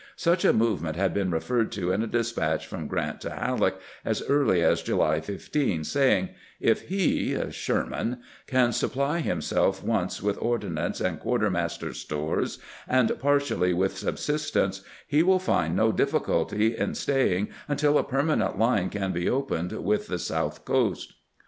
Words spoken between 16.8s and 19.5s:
staying until a permanent line can be